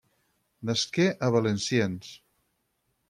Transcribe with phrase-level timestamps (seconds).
[0.69, 2.11] Nasqué a Valenciennes.